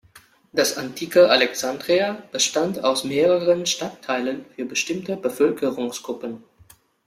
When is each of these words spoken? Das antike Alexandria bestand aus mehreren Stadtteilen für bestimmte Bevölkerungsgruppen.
Das 0.51 0.77
antike 0.77 1.29
Alexandria 1.29 2.23
bestand 2.31 2.83
aus 2.83 3.03
mehreren 3.03 3.67
Stadtteilen 3.67 4.45
für 4.55 4.65
bestimmte 4.65 5.15
Bevölkerungsgruppen. 5.15 6.43